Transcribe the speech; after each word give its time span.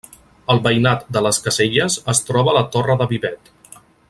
Al 0.53 0.61
veïnat 0.67 1.05
de 1.17 1.23
les 1.25 1.39
Caselles 1.49 2.01
es 2.15 2.25
troba 2.31 2.57
la 2.59 2.67
Torre 2.77 3.01
de 3.03 3.11
Vivet. 3.17 3.57